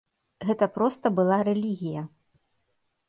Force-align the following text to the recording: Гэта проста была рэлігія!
Гэта 0.47 0.67
проста 0.77 1.11
была 1.19 1.37
рэлігія! 1.49 2.01